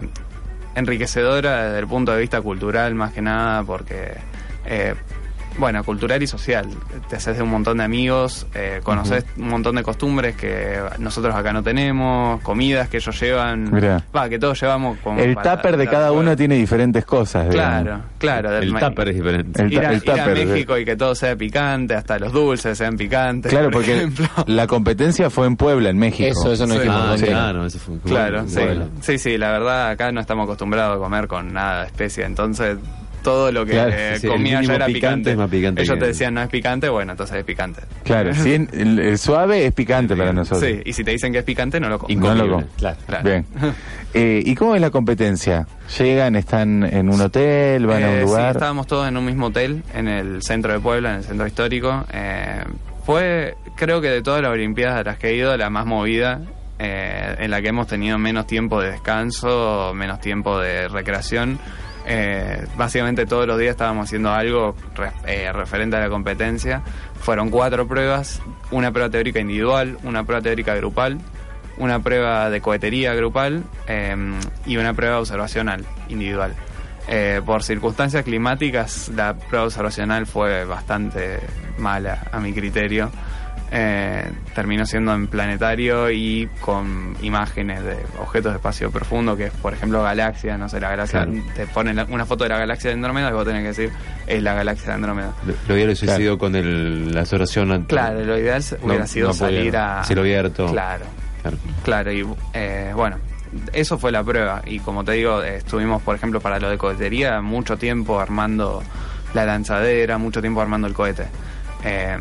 enriquecedora 0.76 1.64
desde 1.64 1.78
el 1.80 1.86
punto 1.86 2.12
de 2.12 2.20
vista 2.20 2.40
cultural 2.42 2.94
más 2.94 3.12
que 3.12 3.22
nada 3.22 3.64
porque 3.64 4.12
eh, 4.66 4.94
bueno, 5.58 5.82
cultural 5.84 6.22
y 6.22 6.26
social. 6.26 6.66
Te 7.08 7.16
haces 7.16 7.36
de 7.36 7.42
un 7.42 7.50
montón 7.50 7.78
de 7.78 7.84
amigos, 7.84 8.46
eh, 8.54 8.80
conoces 8.82 9.24
un 9.36 9.48
montón 9.48 9.76
de 9.76 9.82
costumbres 9.82 10.36
que 10.36 10.78
nosotros 10.98 11.34
acá 11.34 11.52
no 11.52 11.62
tenemos, 11.62 12.40
comidas 12.42 12.88
que 12.88 12.98
ellos 12.98 13.18
llevan, 13.20 13.70
va, 14.14 14.28
que 14.28 14.38
todos 14.38 14.60
llevamos 14.60 14.98
como 14.98 15.20
El 15.20 15.36
tupper 15.36 15.76
de 15.76 15.86
cada 15.88 16.12
uno 16.12 16.36
tiene 16.36 16.56
diferentes 16.56 17.04
cosas. 17.04 17.48
digamos. 17.48 17.82
Claro, 17.82 18.00
claro. 18.18 18.50
del 18.50 18.64
El 18.74 18.80
tupper 18.80 19.08
es 19.08 19.14
diferente. 19.16 19.62
El 19.62 19.72
ir, 19.72 19.80
a, 19.84 19.92
el 19.92 20.02
ir 20.02 20.10
a. 20.20 20.26
México 20.26 20.76
y 20.78 20.84
que 20.84 20.96
todo 20.96 21.14
sea 21.14 21.34
picante, 21.36 21.94
hasta 21.94 22.18
los 22.18 22.32
dulces 22.32 22.76
sean 22.76 22.96
picantes. 22.96 23.50
Claro, 23.50 23.66
por 23.70 23.74
porque 23.82 23.96
ejemplo. 23.96 24.26
la 24.46 24.66
competencia 24.66 25.30
fue 25.30 25.46
en 25.46 25.56
Puebla, 25.56 25.88
en 25.90 25.98
México. 25.98 26.28
Eso, 26.28 26.52
eso 26.52 26.66
no 26.66 26.74
Sí. 26.74 26.80
dijimos. 26.80 27.22
Ah, 27.22 27.24
claro, 27.24 27.66
eso 27.66 27.78
fue. 27.78 27.98
Claro, 28.00 28.44
sí. 28.48 28.60
Sí, 29.00 29.18
sí, 29.18 29.38
la 29.38 29.50
verdad 29.52 29.88
acá 29.90 30.12
no 30.12 30.20
estamos 30.20 30.44
acostumbrados 30.44 30.96
a 30.96 30.98
comer 30.98 31.26
con 31.26 31.52
nada 31.52 31.80
de 31.82 31.86
especia, 31.86 32.26
entonces 32.26 32.76
todo 33.26 33.50
lo 33.50 33.66
que 33.66 33.72
Claro, 33.72 33.90
eh, 33.92 34.18
sí, 34.20 34.28
comía 34.28 34.62
ya 34.62 34.74
era 34.76 34.86
picante 34.86 35.00
picante. 35.00 35.30
es 35.32 35.36
más 35.36 35.50
picante 35.50 35.82
Ellos 35.82 35.98
te 35.98 36.06
decían 36.06 36.32
no 36.34 36.42
es 36.42 36.48
picante, 36.48 36.88
bueno, 36.88 37.10
entonces 37.10 37.36
es 37.38 37.44
picante. 37.44 37.82
Claro, 38.04 38.30
en- 38.44 38.68
el, 38.72 38.98
el 39.00 39.18
suave 39.18 39.66
es 39.66 39.72
picante 39.74 40.14
para 40.14 40.32
nosotros. 40.32 40.62
Sí, 40.70 40.80
y 40.84 40.92
si 40.92 41.02
te 41.02 41.10
dicen 41.10 41.32
que 41.32 41.38
es 41.38 41.44
picante, 41.44 41.80
no 41.80 41.88
lo 41.88 41.98
comes. 41.98 42.16
No 42.16 42.22
lo 42.34 42.44
Incomible. 42.44 42.66
com- 42.66 42.76
Claro. 42.78 42.96
Claro. 43.06 43.24
Bien. 43.24 43.46
Eh, 44.14 44.42
¿Y 44.46 44.54
cómo 44.54 44.74
es 44.74 44.80
la 44.80 44.88
competencia? 44.88 45.66
¿Llegan, 45.98 46.36
están 46.36 46.84
en 46.84 47.10
un 47.10 47.20
hotel, 47.20 47.84
van 47.86 48.02
a 48.02 48.08
un 48.08 48.14
Sí, 48.14 48.20
lugar? 48.22 48.52
estábamos 48.52 48.86
todos 48.86 49.06
en 49.08 49.16
un 49.18 49.26
mismo 49.26 49.48
hotel, 49.48 49.82
en 49.92 50.08
el 50.08 50.42
centro 50.42 50.72
de 50.72 50.80
Puebla, 50.80 51.10
en 51.10 51.16
el 51.16 51.24
centro 51.24 51.46
histórico. 51.46 52.06
Eh, 52.14 52.62
fue, 53.04 53.56
creo 53.76 54.00
que 54.00 54.08
de 54.08 54.22
todas 54.22 54.40
las 54.40 54.52
Olimpiadas 54.52 55.00
a 55.00 55.02
las 55.02 55.18
que 55.18 55.28
he 55.30 55.34
ido, 55.36 55.54
la 55.58 55.68
más 55.68 55.84
movida, 55.84 56.40
eh, 56.78 57.36
en 57.40 57.50
la 57.50 57.60
que 57.60 57.68
hemos 57.68 57.88
tenido 57.88 58.16
menos 58.16 58.46
tiempo 58.46 58.80
de 58.80 58.92
descanso, 58.92 59.92
menos 59.94 60.18
tiempo 60.20 60.58
de 60.60 60.88
recreación. 60.88 61.58
Eh, 62.08 62.64
básicamente 62.76 63.26
todos 63.26 63.46
los 63.46 63.58
días 63.58 63.72
estábamos 63.72 64.04
haciendo 64.04 64.30
algo 64.30 64.76
eh, 65.26 65.50
referente 65.52 65.96
a 65.96 66.00
la 66.00 66.08
competencia. 66.08 66.82
Fueron 67.20 67.50
cuatro 67.50 67.86
pruebas, 67.88 68.40
una 68.70 68.92
prueba 68.92 69.10
teórica 69.10 69.40
individual, 69.40 69.98
una 70.04 70.24
prueba 70.24 70.40
teórica 70.40 70.74
grupal, 70.76 71.18
una 71.78 72.00
prueba 72.00 72.48
de 72.48 72.60
cohetería 72.60 73.14
grupal 73.14 73.64
eh, 73.88 74.16
y 74.64 74.76
una 74.76 74.94
prueba 74.94 75.18
observacional 75.18 75.84
individual. 76.08 76.54
Eh, 77.08 77.40
por 77.44 77.62
circunstancias 77.62 78.24
climáticas, 78.24 79.08
la 79.14 79.34
prueba 79.34 79.66
observacional 79.66 80.26
fue 80.26 80.64
bastante 80.64 81.38
mala 81.78 82.26
a 82.32 82.40
mi 82.40 82.52
criterio. 82.52 83.10
Eh, 83.72 84.24
terminó 84.54 84.86
siendo 84.86 85.12
en 85.12 85.26
planetario 85.26 86.08
y 86.10 86.48
con 86.60 87.16
imágenes 87.20 87.82
de 87.82 87.96
objetos 88.20 88.52
de 88.52 88.56
espacio 88.58 88.92
profundo, 88.92 89.36
que 89.36 89.46
es, 89.46 89.52
por 89.54 89.72
ejemplo, 89.74 90.02
galaxia, 90.04 90.56
no 90.56 90.68
sé, 90.68 90.78
la 90.78 90.90
galaxia, 90.90 91.24
Claro. 91.24 91.42
te 91.56 91.66
ponen 91.66 91.96
la- 91.96 92.04
una 92.04 92.24
foto 92.24 92.44
de 92.44 92.50
la 92.50 92.58
galaxia 92.58 92.90
de 92.90 92.94
Andrómeda 92.94 93.30
y 93.30 93.32
vos 93.32 93.44
tenés 93.44 93.62
que 93.62 93.68
decir, 93.68 93.90
es 94.28 94.40
la 94.42 94.54
galaxia 94.54 94.86
de 94.88 94.92
Andrómeda. 94.94 95.32
Lo, 95.46 95.52
lo 95.66 95.74
hubiera 95.74 95.94
sucedido 95.96 96.38
con 96.38 96.54
el, 96.54 97.12
la 97.12 97.22
ante- 97.22 97.86
Claro, 97.88 98.24
lo 98.24 98.38
ideal 98.38 98.62
hubiera 98.82 99.00
No- 99.02 99.06
sido 99.08 99.28
no 99.28 99.34
salir 99.34 99.76
a... 99.76 100.04
Cielo 100.04 100.22
abierto. 100.22 100.66
Claro, 100.70 101.04
Claro. 101.42 101.56
Claro, 101.84 102.12
y 102.12 102.26
eh, 102.54 102.92
bueno, 102.94 103.16
eso 103.72 103.98
fue 103.98 104.12
la 104.12 104.22
prueba. 104.22 104.62
Y 104.64 104.78
como 104.78 105.04
te 105.04 105.12
digo, 105.12 105.42
estuvimos, 105.42 106.02
por 106.02 106.14
ejemplo, 106.14 106.40
para 106.40 106.58
lo 106.60 106.70
de 106.70 106.78
cohetería, 106.78 107.40
mucho 107.40 107.76
tiempo 107.76 108.20
armando 108.20 108.82
la 109.34 109.44
lanzadera, 109.44 110.18
mucho 110.18 110.40
tiempo 110.40 110.60
armando 110.60 110.86
el 110.86 110.94
cohete. 110.94 111.26
Eh, 111.84 112.16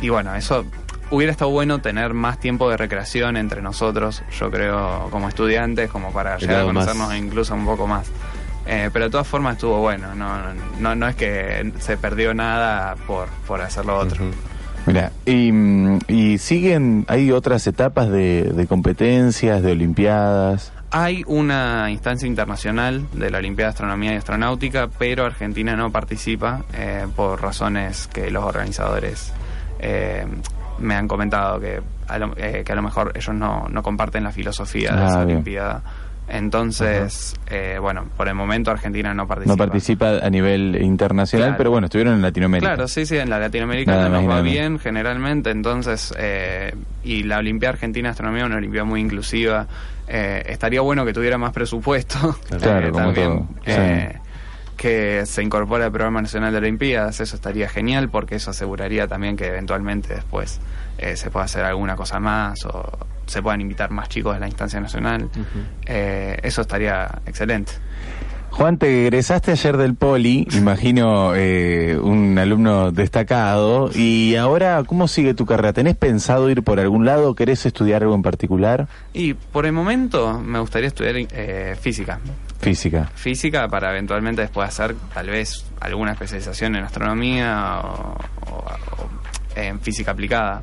y 0.00 0.08
bueno, 0.08 0.34
eso 0.34 0.64
hubiera 1.10 1.30
estado 1.32 1.50
bueno 1.50 1.80
tener 1.80 2.14
más 2.14 2.38
tiempo 2.38 2.68
de 2.70 2.76
recreación 2.76 3.36
entre 3.36 3.62
nosotros, 3.62 4.22
yo 4.38 4.50
creo, 4.50 5.08
como 5.10 5.28
estudiantes, 5.28 5.90
como 5.90 6.12
para 6.12 6.36
llegar 6.38 6.60
a 6.60 6.64
más. 6.64 6.86
conocernos 6.86 7.14
incluso 7.16 7.54
un 7.54 7.64
poco 7.64 7.86
más. 7.86 8.06
Eh, 8.66 8.90
pero 8.92 9.04
de 9.04 9.10
todas 9.12 9.28
formas 9.28 9.54
estuvo 9.54 9.78
bueno, 9.78 10.14
no, 10.16 10.38
no, 10.80 10.96
no 10.96 11.06
es 11.08 11.14
que 11.14 11.72
se 11.78 11.96
perdió 11.96 12.34
nada 12.34 12.96
por, 13.06 13.28
por 13.46 13.60
hacer 13.60 13.86
lo 13.86 13.96
otro. 13.96 14.24
Ujú. 14.24 14.34
Mira, 14.86 15.12
y, 15.24 15.52
mm, 15.52 15.98
y 16.08 16.38
siguen, 16.38 17.04
hay 17.08 17.30
otras 17.30 17.66
etapas 17.66 18.08
de, 18.10 18.42
de 18.54 18.66
competencias, 18.66 19.62
de 19.62 19.72
olimpiadas. 19.72 20.72
Hay 20.92 21.24
una 21.26 21.90
instancia 21.90 22.26
internacional 22.28 23.04
de 23.12 23.30
la 23.30 23.38
Olimpiada 23.38 23.70
de 23.70 23.74
Astronomía 23.74 24.14
y 24.14 24.16
Astronáutica, 24.16 24.88
pero 24.98 25.24
Argentina 25.24 25.74
no 25.76 25.90
participa 25.90 26.62
eh, 26.72 27.06
por 27.16 27.42
razones 27.42 28.08
que 28.12 28.30
los 28.30 28.44
organizadores 28.44 29.32
eh, 29.78 30.26
me 30.78 30.94
han 30.94 31.08
comentado 31.08 31.58
que 31.60 31.80
a, 32.08 32.18
lo, 32.18 32.32
eh, 32.36 32.62
que 32.64 32.72
a 32.72 32.74
lo 32.74 32.82
mejor 32.82 33.12
ellos 33.14 33.34
no, 33.34 33.66
no 33.70 33.82
comparten 33.82 34.24
la 34.24 34.32
filosofía 34.32 34.92
de 34.94 35.06
esa 35.06 35.24
bien. 35.24 35.38
Olimpiada. 35.38 35.82
Entonces, 36.28 37.34
eh, 37.48 37.78
bueno, 37.80 38.04
por 38.16 38.26
el 38.28 38.34
momento 38.34 38.70
Argentina 38.72 39.14
no 39.14 39.26
participa. 39.28 39.52
No 39.52 39.56
participa 39.56 40.08
a 40.18 40.28
nivel 40.28 40.76
internacional, 40.82 41.48
Claro. 41.50 41.58
pero 41.58 41.70
bueno, 41.70 41.86
estuvieron 41.86 42.14
en 42.14 42.22
Latinoamérica. 42.22 42.74
Claro, 42.74 42.88
sí, 42.88 43.06
sí, 43.06 43.16
en 43.16 43.30
la 43.30 43.38
Latinoamérica 43.38 43.92
Nada 43.92 44.08
nos 44.08 44.28
va 44.28 44.40
bien 44.42 44.78
generalmente, 44.80 45.50
entonces, 45.50 46.12
eh, 46.18 46.74
y 47.04 47.22
la 47.22 47.38
Olimpiada 47.38 47.74
Argentina 47.74 48.08
de 48.08 48.10
Astronomía 48.10 48.42
es 48.42 48.46
una 48.48 48.56
Olimpiada 48.56 48.84
muy 48.84 49.00
inclusiva, 49.00 49.66
eh, 50.08 50.42
estaría 50.46 50.80
bueno 50.80 51.04
que 51.04 51.12
tuviera 51.12 51.38
más 51.38 51.52
presupuesto, 51.52 52.36
Claro, 52.60 52.90
como 52.92 53.04
también, 53.06 53.26
todo, 53.30 53.48
eh, 53.66 54.18
que 54.76 55.24
se 55.26 55.42
incorpore 55.42 55.84
al 55.84 55.92
Programa 55.92 56.22
Nacional 56.22 56.52
de 56.52 56.58
Olimpiadas, 56.58 57.20
eso 57.20 57.36
estaría 57.36 57.68
genial 57.68 58.08
porque 58.08 58.36
eso 58.36 58.50
aseguraría 58.50 59.08
también 59.08 59.36
que 59.36 59.46
eventualmente 59.46 60.14
después 60.14 60.60
eh, 60.98 61.16
se 61.16 61.30
pueda 61.30 61.46
hacer 61.46 61.64
alguna 61.64 61.96
cosa 61.96 62.20
más 62.20 62.64
o 62.66 62.98
se 63.26 63.42
puedan 63.42 63.60
invitar 63.60 63.90
más 63.90 64.08
chicos 64.08 64.34
de 64.34 64.40
la 64.40 64.46
instancia 64.46 64.80
nacional, 64.80 65.28
Eh, 65.86 66.38
eso 66.42 66.60
estaría 66.60 67.20
excelente. 67.26 67.72
Juan, 68.50 68.78
te 68.78 69.02
egresaste 69.02 69.50
ayer 69.50 69.76
del 69.76 69.94
Poli, 69.96 70.48
imagino 70.52 71.34
eh, 71.34 71.98
un 72.00 72.38
alumno 72.38 72.90
destacado, 72.90 73.90
y 73.94 74.36
ahora, 74.36 74.82
¿cómo 74.86 75.08
sigue 75.08 75.34
tu 75.34 75.44
carrera? 75.44 75.74
¿Tenés 75.74 75.94
pensado 75.96 76.48
ir 76.48 76.62
por 76.62 76.80
algún 76.80 77.04
lado? 77.04 77.34
¿Querés 77.34 77.66
estudiar 77.66 78.02
algo 78.02 78.14
en 78.14 78.22
particular? 78.22 78.88
Y 79.12 79.34
por 79.34 79.66
el 79.66 79.72
momento 79.72 80.38
me 80.38 80.58
gustaría 80.58 80.88
estudiar 80.88 81.16
eh, 81.18 81.76
física. 81.78 82.18
Física. 82.60 83.10
física 83.14 83.68
para 83.68 83.90
eventualmente 83.90 84.40
después 84.42 84.68
hacer 84.68 84.94
tal 85.14 85.28
vez 85.28 85.64
alguna 85.80 86.12
especialización 86.12 86.76
en 86.76 86.84
astronomía 86.84 87.80
o, 87.82 88.16
o- 88.50 89.05
en 89.56 89.80
física 89.80 90.10
aplicada. 90.12 90.62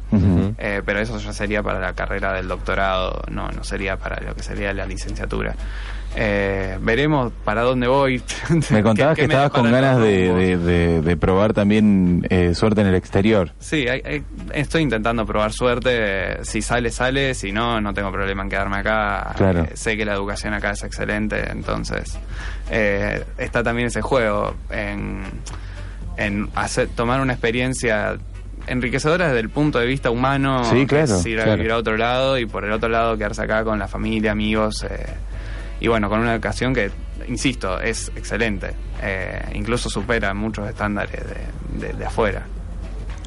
Eh, 0.58 0.82
pero 0.86 1.00
eso 1.00 1.18
ya 1.20 1.34
sería 1.34 1.62
para 1.64 1.80
la 1.80 1.94
carrera 1.94 2.32
del 2.34 2.48
doctorado, 2.48 3.22
no, 3.32 3.50
no 3.50 3.64
sería 3.64 3.98
para 3.98 4.22
lo 4.22 4.36
que 4.36 4.44
sería 4.44 4.72
la 4.74 4.86
licenciatura. 4.86 5.56
Eh, 6.16 6.78
veremos 6.80 7.34
para 7.44 7.64
dónde 7.64 7.88
voy. 7.88 8.22
Me 8.70 8.84
contabas 8.84 9.16
que 9.18 9.24
estabas 9.24 9.50
con 9.50 9.72
ganas 9.72 9.98
de, 9.98 10.32
de- 10.32 10.58
de- 10.58 11.02
de 11.02 11.18
probar 11.18 11.54
también 11.54 12.24
eh, 12.30 12.54
suerte 12.54 12.82
en 12.82 12.88
el 12.88 12.94
exterior. 12.94 13.52
Sí, 13.58 13.88
hay- 13.88 14.04
hay- 14.06 14.24
estoy 14.54 14.84
intentando 14.84 15.26
probar 15.26 15.52
suerte. 15.52 16.44
Si 16.46 16.62
sale, 16.62 16.92
sale. 16.92 17.34
Si 17.34 17.52
no, 17.52 17.82
no 17.82 17.96
tengo 17.96 18.12
problema 18.12 18.44
en 18.44 18.50
quedarme 18.50 18.78
acá. 18.78 19.34
Claro. 19.36 19.62
Eh, 19.64 19.72
sé 19.74 19.98
que 19.98 20.06
la 20.06 20.14
educación 20.14 20.54
acá 20.54 20.70
es 20.72 20.84
excelente. 20.84 21.50
Entonces, 21.50 22.16
está 22.70 23.64
también 23.64 23.88
ese 23.88 24.02
juego 24.04 24.54
en, 24.70 25.24
en 26.18 26.48
hacer, 26.54 26.90
tomar 26.90 27.22
una 27.22 27.34
experiencia 27.34 28.18
enriquecedora 28.68 29.28
desde 29.28 29.40
el 29.42 29.50
punto 29.50 29.80
de 29.80 29.86
vista 29.86 30.10
humano. 30.12 30.64
Sí, 30.66 30.82
es 30.82 30.88
claro, 30.88 31.22
ir 31.26 31.40
a 31.40 31.44
claro. 31.44 31.58
vivir 31.58 31.72
a 31.72 31.78
otro 31.78 31.98
lado 31.98 32.38
y 32.38 32.46
por 32.46 32.64
el 32.66 32.72
otro 32.72 32.90
lado 32.90 33.18
quedarse 33.18 33.42
acá 33.44 33.64
con 33.64 33.80
la 33.80 33.88
familia, 33.88 34.32
amigos. 34.32 34.84
eh, 34.90 35.06
y 35.80 35.88
bueno, 35.88 36.08
con 36.10 36.20
una 36.20 36.34
educación 36.34 36.74
que, 36.74 36.92
insisto, 37.28 37.80
es 37.82 38.10
excelente. 38.16 38.72
Eh, 39.02 39.42
incluso 39.56 39.90
supera 39.90 40.34
muchos 40.34 40.70
estándares 40.70 41.12
de- 41.12 41.88
de- 41.88 41.94
de 41.94 42.06
afuera. 42.06 42.44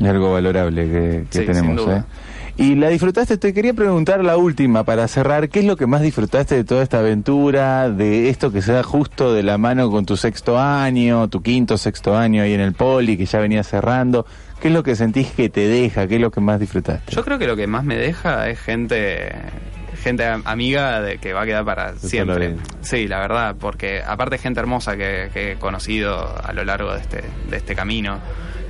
Es 0.00 0.07
algo 0.09 0.33
valorable 0.33 0.85
que, 0.87 1.25
que 1.31 1.38
Sí, 1.38 1.45
sin 1.45 1.47
tenemos. 1.47 1.76
duda. 1.76 1.99
¿eh? 1.99 2.46
Y 2.58 2.75
la 2.75 2.88
disfrutaste, 2.88 3.36
te 3.36 3.52
quería 3.52 3.75
preguntar 3.75 4.25
la 4.25 4.38
última 4.38 4.82
para 4.82 5.06
cerrar, 5.08 5.50
¿qué 5.50 5.58
es 5.58 5.66
lo 5.66 5.76
que 5.76 5.86
más 5.86 6.00
disfrutaste 6.00 6.54
de 6.54 6.64
toda 6.64 6.82
esta 6.82 7.00
aventura, 7.00 7.90
de 7.90 8.30
esto 8.30 8.50
que 8.50 8.62
se 8.62 8.72
da 8.72 8.82
justo 8.82 9.34
de 9.34 9.42
la 9.42 9.58
mano 9.58 9.90
con 9.90 10.06
tu 10.06 10.16
sexto 10.16 10.58
año, 10.58 11.28
tu 11.28 11.42
quinto, 11.42 11.76
sexto 11.76 12.16
año 12.16 12.42
ahí 12.42 12.54
en 12.54 12.60
el 12.60 12.72
poli, 12.72 13.18
que 13.18 13.26
ya 13.26 13.40
venía 13.40 13.62
cerrando? 13.62 14.25
¿Qué 14.58 14.68
es 14.68 14.75
lo 14.75 14.82
que 14.82 14.96
sentís 14.96 15.32
que 15.32 15.50
te 15.50 15.68
deja? 15.68 16.08
¿Qué 16.08 16.14
es 16.14 16.20
lo 16.22 16.30
que 16.30 16.40
más 16.40 16.58
disfrutaste? 16.58 17.14
Yo 17.14 17.22
creo 17.26 17.38
que 17.38 17.46
lo 17.46 17.56
que 17.56 17.66
más 17.66 17.84
me 17.84 17.98
deja 17.98 18.48
es 18.48 18.58
gente 18.58 19.32
gente 20.06 20.25
am- 20.25 20.42
amiga 20.44 21.00
de 21.00 21.18
que 21.18 21.32
va 21.32 21.42
a 21.42 21.46
quedar 21.46 21.64
para 21.64 21.94
siempre. 21.96 22.54
Sí, 22.82 23.08
la 23.08 23.18
verdad, 23.18 23.56
porque 23.58 24.02
aparte 24.06 24.38
gente 24.38 24.60
hermosa 24.60 24.96
que, 24.96 25.30
que 25.34 25.52
he 25.52 25.56
conocido 25.56 26.32
a 26.44 26.52
lo 26.52 26.64
largo 26.64 26.92
de 26.94 27.00
este, 27.00 27.25
de 27.50 27.56
este 27.56 27.75
camino. 27.75 28.18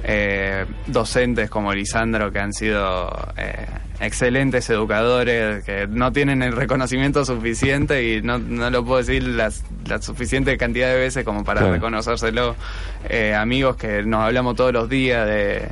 Eh, 0.08 0.64
docentes 0.86 1.50
como 1.50 1.72
Lisandro 1.74 2.30
que 2.30 2.38
han 2.38 2.52
sido 2.52 3.10
eh, 3.36 3.66
excelentes 4.00 4.70
educadores, 4.70 5.64
que 5.64 5.88
no 5.88 6.12
tienen 6.12 6.42
el 6.42 6.52
reconocimiento 6.52 7.24
suficiente 7.24 8.02
y 8.04 8.22
no, 8.22 8.38
no 8.38 8.70
lo 8.70 8.84
puedo 8.84 8.98
decir 8.98 9.22
las- 9.24 9.64
la 9.86 10.00
suficiente 10.00 10.56
cantidad 10.56 10.88
de 10.92 10.98
veces 10.98 11.24
como 11.24 11.42
para 11.44 11.60
Claro. 11.60 11.74
reconocérselo. 11.74 12.54
Eh, 13.08 13.34
amigos 13.34 13.76
que 13.76 14.02
nos 14.04 14.22
hablamos 14.22 14.54
todos 14.54 14.72
los 14.72 14.88
días 14.88 15.26
de, 15.26 15.68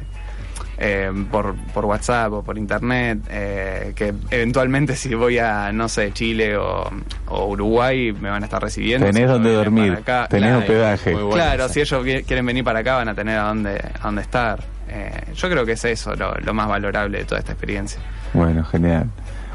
eh, 0.86 1.10
por, 1.30 1.54
por 1.72 1.86
WhatsApp 1.86 2.30
o 2.30 2.42
por 2.42 2.58
internet, 2.58 3.20
eh, 3.30 3.92
que 3.96 4.12
eventualmente 4.30 4.94
si 4.96 5.14
voy 5.14 5.38
a, 5.38 5.72
no 5.72 5.88
sé, 5.88 6.12
Chile 6.12 6.58
o, 6.58 6.90
o 7.28 7.46
Uruguay 7.46 8.12
me 8.12 8.28
van 8.28 8.42
a 8.42 8.46
estar 8.46 8.62
recibiendo. 8.62 9.06
Tenés 9.06 9.22
Si 9.22 9.32
donde 9.32 9.54
dormir, 9.54 9.92
acá, 9.92 10.26
tenés 10.28 10.50
claro, 10.50 10.58
hospedaje. 10.58 11.12
bueno. 11.14 11.30
Claro, 11.30 11.68
si 11.70 11.80
ellos 11.80 12.04
quieren 12.26 12.44
venir 12.44 12.64
para 12.64 12.80
acá 12.80 12.96
van 12.96 13.08
a 13.08 13.14
tener 13.14 13.38
a 13.38 13.44
dónde, 13.44 13.76
a 13.98 14.02
dónde 14.04 14.20
estar. 14.20 14.62
Eh, 14.90 15.32
yo 15.34 15.48
creo 15.48 15.64
que 15.64 15.72
es 15.72 15.84
eso 15.86 16.14
lo, 16.14 16.34
lo 16.34 16.52
más 16.52 16.68
valorable 16.68 17.18
de 17.18 17.24
toda 17.24 17.38
esta 17.38 17.52
experiencia. 17.52 18.00
Bueno, 18.34 18.62
genial. 18.64 19.06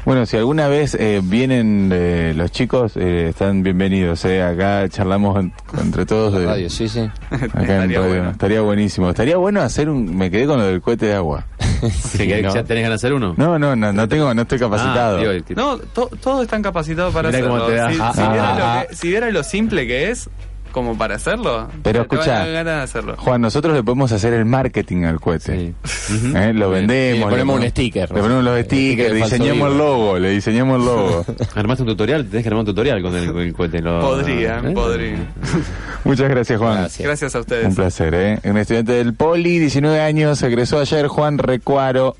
Bueno, 0.06 0.24
si 0.24 0.36
alguna 0.36 0.66
vez 0.66 0.94
eh, 0.94 1.20
vienen 1.22 1.90
eh, 1.92 2.32
los 2.34 2.50
chicos, 2.50 2.92
eh, 2.96 3.26
están 3.30 3.62
bienvenidos. 3.62 4.24
Eh. 4.24 4.42
Acá 4.42 4.88
charlamos 4.88 5.38
en- 5.38 5.52
entre 5.78 6.06
todos. 6.06 6.32
de- 6.32 6.46
Radio, 6.46 6.70
sí, 6.70 6.88
sí. 6.88 7.00
acá 7.00 7.36
en 7.36 7.42
Estaría 7.60 7.76
radio. 7.98 8.02
bueno. 8.08 8.30
Estaría 8.30 8.60
buenísimo. 8.62 9.10
Estaría 9.10 9.36
bueno 9.36 9.60
hacer 9.60 9.90
un... 9.90 10.16
Me 10.16 10.30
quedé 10.30 10.46
con 10.46 10.58
lo 10.58 10.64
del 10.66 10.80
cohete 10.80 11.06
de 11.06 11.14
agua. 11.14 11.46
¿Que 12.16 12.26
querés- 12.26 12.42
¿no? 12.42 12.54
¿Ya 12.54 12.64
tenés 12.64 12.82
ganas 12.84 13.00
de 13.02 13.06
hacer 13.06 13.12
uno? 13.12 13.34
No, 13.36 13.58
no, 13.58 13.76
no, 13.76 13.92
no 13.92 14.08
tengo, 14.08 14.32
no 14.32 14.42
estoy 14.42 14.58
capacitado. 14.58 15.18
Ah, 15.18 15.20
digo, 15.20 15.44
que- 15.44 15.54
No, 15.54 15.76
to- 15.78 16.10
todos 16.20 16.42
están 16.42 16.62
capacitados 16.62 17.12
para 17.12 17.28
Mirá 17.28 17.38
hacerlo. 17.40 17.56
cómo 17.58 17.66
te 17.70 17.74
da. 17.76 17.90
Si, 17.92 17.98
Ah, 18.00 18.12
si 18.14 18.20
vieran 18.22 18.38
ah, 18.60 18.82
lo 18.82 18.88
que- 18.88 18.96
si 18.96 19.08
vieran 19.08 19.32
lo 19.34 19.42
simple 19.44 19.86
que 19.86 20.10
es, 20.10 20.30
como 20.70 20.96
para 20.96 21.16
hacerlo, 21.16 21.68
Pero 21.82 22.06
te 22.06 22.16
van 22.16 22.18
a 22.18 22.22
escuchá. 22.22 22.38
dar 22.38 22.52
ganas 22.52 22.76
de 22.76 22.82
hacerlo. 22.82 23.14
Juan, 23.18 23.40
nosotros 23.40 23.74
le 23.74 23.82
podemos 23.82 24.10
hacer 24.12 24.32
el 24.32 24.44
marketing 24.44 25.04
al 25.04 25.20
cohete. 25.20 25.74
Sí. 25.84 26.32
¿Eh? 26.34 26.52
Lo 26.54 26.70
vendemos. 26.70 27.20
Le 27.28 27.30
ponemos 27.30 27.60
le 27.60 27.66
un 27.66 27.70
sticker, 27.70 28.10
Le 28.12 28.20
ponemos 28.20 28.44
los 28.44 28.60
stickers, 28.64 29.18
falso 29.20 29.34
diseñamos 29.36 29.70
el 29.72 29.78
logo, 29.78 30.18
le 30.18 30.30
diseñamos 30.30 30.78
el 30.80 30.84
logo. 30.86 31.24
Armaste 31.54 31.82
un 31.82 31.88
tutorial, 31.90 32.26
tenés 32.26 32.42
que 32.42 32.48
armar 32.48 32.60
un 32.60 32.66
tutorial 32.66 33.02
con 33.02 33.14
el, 33.14 33.32
con 33.32 33.40
el 33.42 33.52
cohete. 33.52 33.80
lo- 33.80 34.00
Podría, 34.00 34.58
¿eh? 34.64 34.70
podría. 34.72 35.16
Muchas 36.04 36.28
gracias, 36.28 36.58
Juan. 36.58 36.76
Gracias. 36.78 37.06
Gracias 37.06 37.34
a 37.34 37.40
ustedes. 37.40 37.66
Un 37.66 37.74
placer, 37.74 38.14
¿eh? 38.14 38.38
Un 38.44 38.56
estudiante 38.58 38.92
del 38.92 39.14
Poli, 39.14 39.58
19 39.58 40.00
años, 40.00 40.42
egresó 40.42 40.78
ayer, 40.80 41.06
Juan 41.08 41.38
Recuaro, 41.38 42.16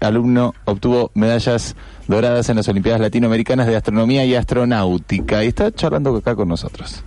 alumno, 0.00 0.54
obtuvo 0.64 1.10
medallas 1.14 1.76
doradas 2.08 2.48
en 2.48 2.56
las 2.56 2.66
Olimpiadas 2.68 3.00
Latinoamericanas 3.00 3.66
de 3.66 3.76
Astronomía 3.76 4.24
y 4.24 4.34
Astronáutica 4.34 5.44
y 5.44 5.48
está 5.48 5.70
charlando 5.72 6.16
acá 6.16 6.34
con 6.34 6.48
nosotros. 6.48 7.04